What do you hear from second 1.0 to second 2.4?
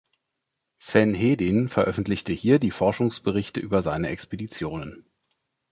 Hedin veröffentlichte